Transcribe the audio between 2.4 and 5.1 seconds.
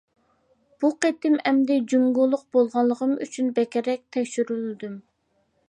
بولغانلىقىم ئۈچۈن بەكرەك تەكشۈرۈلدۈم.